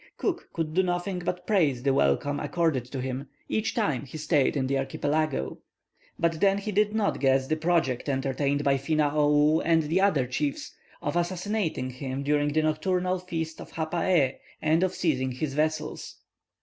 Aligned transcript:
Cook 0.17 0.49
could 0.51 0.73
do 0.73 0.81
nothing 0.81 1.19
but 1.19 1.45
praise 1.45 1.83
the 1.83 1.93
welcome 1.93 2.39
accorded 2.39 2.85
to 2.85 3.01
him, 3.01 3.27
each 3.47 3.75
time 3.75 4.03
he 4.03 4.17
stayed 4.17 4.57
in 4.57 4.65
the 4.65 4.79
archipelago. 4.79 5.59
But 6.17 6.39
then 6.39 6.57
he 6.57 6.71
did 6.71 6.95
not 6.95 7.19
guess 7.19 7.45
the 7.45 7.55
project 7.55 8.09
entertained 8.09 8.63
by 8.63 8.77
Finaou, 8.77 9.61
and 9.63 9.83
the 9.83 10.01
other 10.01 10.25
chiefs, 10.25 10.73
of 11.03 11.15
assassinating 11.15 11.91
him 11.91 12.23
during 12.23 12.51
the 12.51 12.63
nocturnal 12.63 13.19
feast 13.19 13.61
of 13.61 13.73
Hapaee, 13.73 14.39
and 14.59 14.81
of 14.81 14.95
seizing 14.95 15.33
his 15.33 15.53
vessels. 15.53 16.15